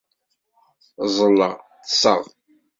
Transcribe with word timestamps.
Ẓẓleɣ, 1.05 1.53
ṭṭseɣ. 1.81 2.21